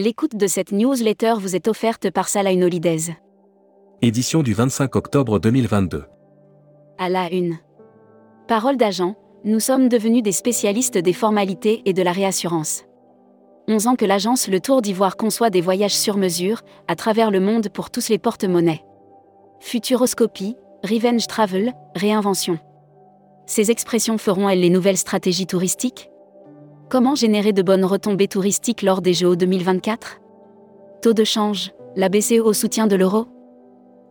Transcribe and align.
L'écoute 0.00 0.36
de 0.36 0.46
cette 0.46 0.70
newsletter 0.70 1.34
vous 1.40 1.56
est 1.56 1.66
offerte 1.66 2.08
par 2.12 2.28
Salah 2.28 2.52
Holidays. 2.52 3.16
Édition 4.00 4.44
du 4.44 4.54
25 4.54 4.94
octobre 4.94 5.40
2022. 5.40 6.04
À 6.98 7.08
la 7.08 7.28
une. 7.32 7.58
Parole 8.46 8.76
d'agent, 8.76 9.16
nous 9.42 9.58
sommes 9.58 9.88
devenus 9.88 10.22
des 10.22 10.30
spécialistes 10.30 10.98
des 10.98 11.12
formalités 11.12 11.82
et 11.84 11.94
de 11.94 12.02
la 12.02 12.12
réassurance. 12.12 12.84
11 13.66 13.88
ans 13.88 13.96
que 13.96 14.04
l'agence 14.04 14.46
Le 14.46 14.60
Tour 14.60 14.82
d'Ivoire 14.82 15.16
conçoit 15.16 15.50
des 15.50 15.60
voyages 15.60 15.96
sur 15.96 16.16
mesure, 16.16 16.62
à 16.86 16.94
travers 16.94 17.32
le 17.32 17.40
monde 17.40 17.68
pour 17.68 17.90
tous 17.90 18.08
les 18.08 18.18
porte-monnaies. 18.18 18.84
Futuroscopie, 19.58 20.54
Revenge 20.84 21.26
Travel, 21.26 21.72
Réinvention. 21.96 22.60
Ces 23.46 23.72
expressions 23.72 24.16
feront-elles 24.16 24.60
les 24.60 24.70
nouvelles 24.70 24.96
stratégies 24.96 25.48
touristiques? 25.48 26.07
Comment 26.90 27.14
générer 27.14 27.52
de 27.52 27.60
bonnes 27.60 27.84
retombées 27.84 28.28
touristiques 28.28 28.80
lors 28.80 29.02
des 29.02 29.12
Jeux 29.12 29.36
2024 29.36 30.22
Taux 31.02 31.12
de 31.12 31.22
change, 31.22 31.72
la 31.96 32.08
BCE 32.08 32.40
au 32.42 32.54
soutien 32.54 32.86
de 32.86 32.96
l'euro? 32.96 33.26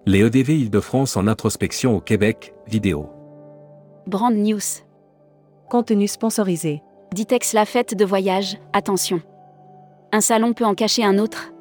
Les 0.05 0.19
EDV 0.19 0.49
Île-de-France 0.59 1.17
en 1.17 1.25
introspection 1.25 1.97
au 1.97 2.01
Québec, 2.01 2.53
vidéo. 2.67 3.09
Brand 4.05 4.35
News. 4.35 4.59
Contenu 5.71 6.07
sponsorisé. 6.07 6.83
Ditex 7.15 7.53
la 7.53 7.65
fête 7.65 7.95
de 7.95 8.05
voyage, 8.05 8.59
attention. 8.73 9.21
Un 10.11 10.21
salon 10.21 10.53
peut 10.53 10.65
en 10.65 10.75
cacher 10.75 11.03
un 11.03 11.17
autre 11.17 11.51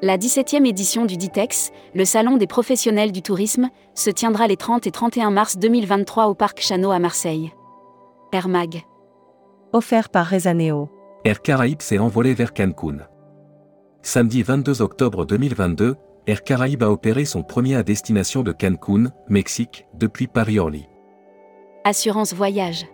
La 0.00 0.16
17e 0.16 0.66
édition 0.66 1.04
du 1.04 1.18
Ditex, 1.18 1.70
le 1.94 2.06
salon 2.06 2.38
des 2.38 2.46
professionnels 2.46 3.12
du 3.12 3.20
tourisme, 3.20 3.68
se 3.94 4.08
tiendra 4.08 4.46
les 4.46 4.56
30 4.56 4.86
et 4.86 4.90
31 4.90 5.32
mars 5.32 5.58
2023 5.58 6.28
au 6.28 6.34
Parc 6.34 6.62
Chano 6.62 6.92
à 6.92 6.98
Marseille. 6.98 7.52
Air 8.32 8.48
Mag 8.48 8.84
offert 9.72 10.08
par 10.08 10.26
Rezaneo. 10.26 10.90
Air 11.24 11.42
Caraïbes 11.42 11.82
s'est 11.82 11.98
envolé 11.98 12.34
vers 12.34 12.54
Cancun. 12.54 12.98
Samedi 14.02 14.42
22 14.42 14.80
octobre 14.82 15.26
2022, 15.26 15.96
Air 16.26 16.42
Caraïbes 16.42 16.82
a 16.82 16.90
opéré 16.90 17.24
son 17.24 17.42
premier 17.42 17.76
à 17.76 17.82
destination 17.82 18.42
de 18.42 18.52
Cancun, 18.52 19.10
Mexique, 19.28 19.86
depuis 19.94 20.26
Paris-Orly. 20.26 20.88
Assurance 21.84 22.34
voyage. 22.34 22.86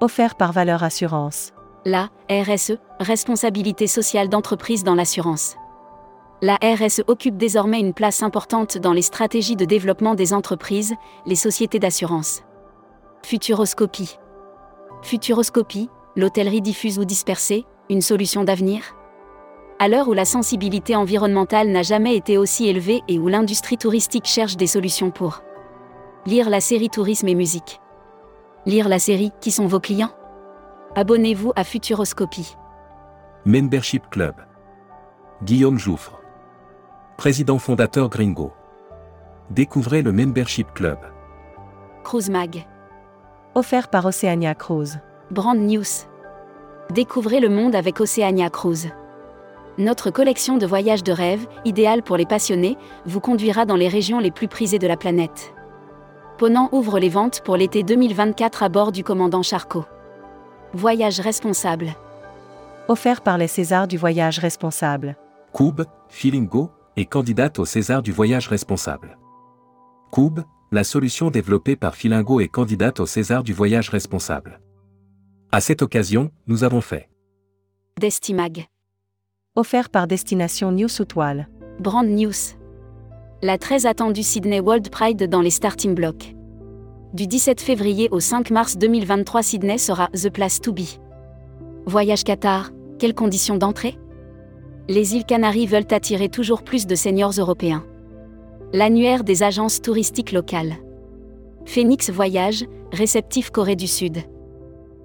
Offert 0.00 0.36
par 0.36 0.52
Valeur 0.52 0.82
Assurance. 0.82 1.52
La 1.84 2.08
RSE, 2.30 2.78
responsabilité 2.98 3.86
sociale 3.86 4.28
d'entreprise 4.28 4.84
dans 4.84 4.94
l'assurance. 4.94 5.56
La 6.42 6.56
RSE 6.56 7.02
occupe 7.06 7.36
désormais 7.36 7.80
une 7.80 7.94
place 7.94 8.22
importante 8.22 8.76
dans 8.76 8.92
les 8.92 9.02
stratégies 9.02 9.56
de 9.56 9.64
développement 9.64 10.14
des 10.14 10.34
entreprises, 10.34 10.94
les 11.24 11.34
sociétés 11.34 11.78
d'assurance. 11.78 12.42
Futuroscopie. 13.24 14.18
Futuroscopie, 15.06 15.88
l'hôtellerie 16.16 16.60
diffuse 16.60 16.98
ou 16.98 17.04
dispersée, 17.04 17.64
une 17.88 18.00
solution 18.00 18.42
d'avenir? 18.42 18.96
À 19.78 19.86
l'heure 19.86 20.08
où 20.08 20.14
la 20.14 20.24
sensibilité 20.24 20.96
environnementale 20.96 21.68
n'a 21.68 21.84
jamais 21.84 22.16
été 22.16 22.38
aussi 22.38 22.66
élevée 22.66 23.02
et 23.06 23.20
où 23.20 23.28
l'industrie 23.28 23.78
touristique 23.78 24.26
cherche 24.26 24.56
des 24.56 24.66
solutions 24.66 25.12
pour 25.12 25.44
lire 26.26 26.50
la 26.50 26.60
série 26.60 26.90
Tourisme 26.90 27.28
et 27.28 27.36
musique. 27.36 27.80
Lire 28.66 28.88
la 28.88 28.98
série 28.98 29.30
Qui 29.40 29.52
sont 29.52 29.68
vos 29.68 29.78
clients? 29.78 30.10
Abonnez-vous 30.96 31.52
à 31.54 31.62
Futuroscopie. 31.62 32.56
Membership 33.44 34.10
Club. 34.10 34.34
Guillaume 35.44 35.78
Jouffre. 35.78 36.20
Président 37.16 37.60
fondateur 37.60 38.08
Gringo. 38.08 38.52
Découvrez 39.52 40.02
le 40.02 40.10
Membership 40.10 40.74
Club. 40.74 40.98
Cruise 42.02 42.28
Mag 42.28 42.66
offert 43.56 43.88
par 43.88 44.04
Oceania 44.04 44.54
Cruise. 44.54 45.00
Brand 45.30 45.58
News. 45.58 46.04
Découvrez 46.92 47.40
le 47.40 47.48
monde 47.48 47.74
avec 47.74 48.00
Oceania 48.02 48.50
Cruise. 48.50 48.90
Notre 49.78 50.10
collection 50.10 50.58
de 50.58 50.66
voyages 50.66 51.02
de 51.02 51.10
rêve, 51.10 51.46
idéale 51.64 52.02
pour 52.02 52.18
les 52.18 52.26
passionnés, 52.26 52.76
vous 53.06 53.20
conduira 53.20 53.64
dans 53.64 53.74
les 53.74 53.88
régions 53.88 54.18
les 54.18 54.30
plus 54.30 54.46
prisées 54.46 54.78
de 54.78 54.86
la 54.86 54.98
planète. 54.98 55.54
Ponant 56.36 56.68
ouvre 56.70 56.98
les 56.98 57.08
ventes 57.08 57.40
pour 57.40 57.56
l'été 57.56 57.82
2024 57.82 58.62
à 58.62 58.68
bord 58.68 58.92
du 58.92 59.02
commandant 59.02 59.42
Charcot. 59.42 59.86
Voyage 60.74 61.20
responsable. 61.20 61.94
Offert 62.88 63.22
par 63.22 63.38
les 63.38 63.48
Césars 63.48 63.88
du 63.88 63.96
voyage 63.96 64.38
responsable. 64.38 65.16
Coub, 65.52 65.80
Feelingo, 66.10 66.70
est 66.96 67.06
candidate 67.06 67.58
au 67.58 67.64
César 67.64 68.02
du 68.02 68.12
voyage 68.12 68.48
responsable. 68.48 69.16
Coub, 70.10 70.40
la 70.72 70.84
solution 70.84 71.30
développée 71.30 71.76
par 71.76 71.94
Filingo 71.94 72.40
est 72.40 72.48
candidate 72.48 72.98
au 73.00 73.06
César 73.06 73.44
du 73.44 73.52
voyage 73.52 73.88
responsable. 73.88 74.60
À 75.52 75.60
cette 75.60 75.82
occasion, 75.82 76.30
nous 76.46 76.64
avons 76.64 76.80
fait 76.80 77.08
Destimag. 78.00 78.66
Offert 79.54 79.88
par 79.90 80.06
Destination 80.06 80.72
News 80.72 80.88
toile. 81.08 81.48
Brand 81.78 82.06
News. 82.06 82.56
La 83.42 83.58
très 83.58 83.86
attendue 83.86 84.22
Sydney 84.22 84.60
World 84.60 84.90
Pride 84.90 85.28
dans 85.28 85.40
les 85.40 85.50
starting 85.50 85.94
blocks. 85.94 86.34
Du 87.14 87.26
17 87.26 87.60
février 87.60 88.08
au 88.10 88.20
5 88.20 88.50
mars 88.50 88.76
2023, 88.76 89.42
Sydney 89.42 89.78
sera 89.78 90.08
The 90.08 90.30
Place 90.30 90.60
to 90.60 90.72
Be. 90.72 90.98
Voyage 91.86 92.24
Qatar, 92.24 92.72
quelles 92.98 93.14
conditions 93.14 93.56
d'entrée? 93.56 93.96
Les 94.88 95.14
îles 95.14 95.24
Canaries 95.24 95.66
veulent 95.66 95.86
attirer 95.90 96.28
toujours 96.28 96.62
plus 96.62 96.86
de 96.86 96.94
seniors 96.94 97.32
européens. 97.38 97.84
L'annuaire 98.72 99.22
des 99.22 99.44
agences 99.44 99.80
touristiques 99.80 100.32
locales. 100.32 100.74
Phoenix 101.66 102.10
Voyage, 102.10 102.64
réceptif 102.92 103.50
Corée 103.50 103.76
du 103.76 103.86
Sud. 103.86 104.18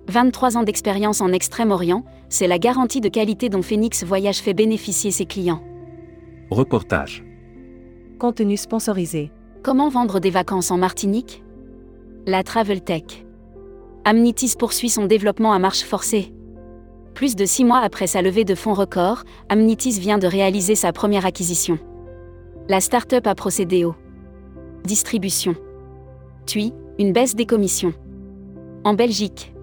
23 0.08 0.58
ans 0.58 0.64
d'expérience 0.64 1.22
en 1.22 1.32
Extrême-Orient, 1.32 2.04
c'est 2.28 2.48
la 2.48 2.58
garantie 2.58 3.02
de 3.02 3.08
qualité 3.08 3.50
dont 3.50 3.62
Phoenix 3.62 4.04
Voyage 4.04 4.40
fait 4.40 4.56
bénéficier 4.56 5.12
ses 5.12 5.26
clients. 5.28 5.62
Reportage. 6.50 7.24
Contenu 8.18 8.58
sponsorisé. 8.58 9.32
Comment 9.62 9.90
vendre 9.90 10.20
des 10.20 10.32
vacances 10.32 10.72
en 10.72 10.78
Martinique? 10.80 11.44
La 12.26 12.42
Travel 12.42 12.82
Tech. 12.82 13.26
Amnitis 14.06 14.56
poursuit 14.58 14.90
son 14.90 15.06
développement 15.06 15.54
à 15.54 15.60
marche 15.60 15.84
forcée. 15.84 16.34
Plus 17.14 17.36
de 17.36 17.46
six 17.46 17.64
mois 17.64 17.80
après 17.80 18.08
sa 18.08 18.24
levée 18.24 18.44
de 18.44 18.56
fonds 18.56 18.74
record, 18.74 19.24
Amnitis 19.50 20.00
vient 20.00 20.18
de 20.18 20.26
réaliser 20.26 20.74
sa 20.74 20.92
première 20.92 21.28
acquisition. 21.28 21.78
La 22.72 22.80
start-up 22.80 23.28
a 23.28 23.36
procédé 23.36 23.84
au 23.84 23.96
distribution. 24.86 25.56
TUI, 26.46 26.74
une 27.00 27.12
baisse 27.12 27.36
des 27.36 27.46
commissions. 27.46 27.94
En 28.86 28.94
Belgique. 28.94 29.54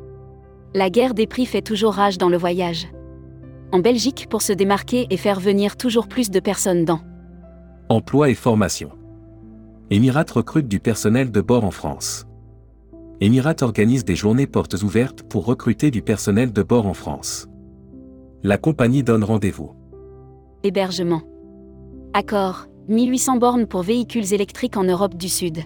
La 0.74 0.91
guerre 0.91 1.14
des 1.14 1.26
prix 1.26 1.47
fait 1.47 1.62
toujours 1.62 1.94
rage 1.94 2.18
dans 2.18 2.28
le 2.28 2.36
voyage. 2.36 2.86
En 3.72 3.78
Belgique 3.78 4.26
pour 4.28 4.42
se 4.42 4.52
démarquer 4.52 5.06
et 5.08 5.16
faire 5.16 5.41
venir 5.41 5.78
toujours 5.78 6.06
plus 6.06 6.28
de 6.28 6.38
personnes 6.38 6.84
dans 6.84 7.00
Emploi 7.88 8.28
et 8.28 8.34
formation. 8.34 8.91
Emirat 9.91 10.26
recrute 10.30 10.68
du 10.68 10.78
personnel 10.78 11.30
de 11.30 11.41
bord 11.41 11.64
en 11.64 11.70
France. 11.70 12.26
Emirat 13.22 13.56
organise 13.62 14.04
des 14.04 14.16
journées 14.16 14.47
portes 14.47 14.82
ouvertes 14.82 15.22
pour 15.22 15.47
recruter 15.47 15.91
du 15.91 16.02
personnel 16.02 16.52
de 16.52 16.62
bord 16.62 16.86
en 16.86 16.92
France. 16.92 17.48
La 18.42 18.58
compagnie 18.58 19.02
donne 19.02 19.24
rendez-vous. 19.24 19.72
Hébergement. 20.62 21.22
Accord, 22.12 22.66
1800 22.88 23.37
bornes 23.37 23.66
pour 23.66 23.82
véhicules 23.82 24.32
électriques 24.32 24.78
en 24.78 24.84
Europe 24.84 25.15
du 25.15 25.28
Sud. 25.28 25.59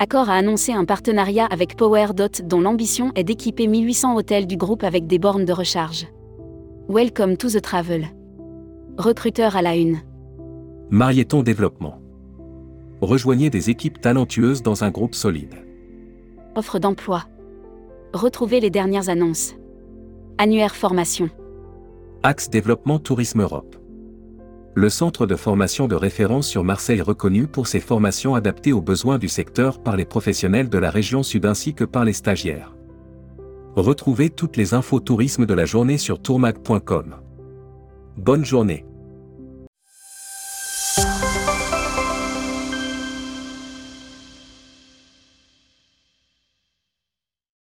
Accor 0.00 0.28
a 0.28 0.34
annoncé 0.34 0.72
un 0.72 0.84
partenariat 0.84 1.46
avec 1.46 1.76
PowerDot 1.76 2.42
dont 2.42 2.60
l'ambition 2.60 3.12
est 3.14 3.22
d'équiper 3.22 3.68
1800 3.68 4.16
hôtels 4.16 4.48
du 4.48 4.56
groupe 4.56 4.82
avec 4.82 5.06
des 5.06 5.20
bornes 5.20 5.44
de 5.44 5.52
recharge. 5.52 6.08
Welcome 6.88 7.36
to 7.36 7.48
the 7.48 7.60
travel. 7.60 8.08
Recruteur 8.98 9.54
à 9.54 9.62
la 9.62 9.76
une. 9.76 9.98
Marieton 10.90 11.44
Développement. 11.44 12.00
Rejoignez 13.00 13.48
des 13.48 13.70
équipes 13.70 14.00
talentueuses 14.00 14.62
dans 14.62 14.82
un 14.82 14.90
groupe 14.90 15.14
solide. 15.14 15.54
Offre 16.56 16.80
d'emploi. 16.80 17.22
Retrouvez 18.12 18.58
les 18.58 18.70
dernières 18.70 19.08
annonces. 19.08 19.54
Annuaire 20.38 20.74
formation. 20.74 21.30
Axe 22.24 22.50
Développement 22.50 22.98
Tourisme 22.98 23.42
Europe 23.42 23.76
le 24.74 24.88
centre 24.88 25.26
de 25.26 25.36
formation 25.36 25.86
de 25.86 25.94
référence 25.94 26.48
sur 26.48 26.64
Marseille 26.64 27.00
reconnu 27.00 27.46
pour 27.46 27.68
ses 27.68 27.80
formations 27.80 28.34
adaptées 28.34 28.72
aux 28.72 28.80
besoins 28.80 29.18
du 29.18 29.28
secteur 29.28 29.80
par 29.80 29.96
les 29.96 30.04
professionnels 30.04 30.68
de 30.68 30.78
la 30.78 30.90
région 30.90 31.22
sud 31.22 31.46
ainsi 31.46 31.74
que 31.74 31.84
par 31.84 32.04
les 32.04 32.12
stagiaires. 32.12 32.74
Retrouvez 33.76 34.30
toutes 34.30 34.56
les 34.56 34.74
infos 34.74 35.00
tourisme 35.00 35.46
de 35.46 35.54
la 35.54 35.64
journée 35.64 35.98
sur 35.98 36.20
tourmag.com. 36.20 37.16
Bonne 38.16 38.44
journée. 38.44 38.84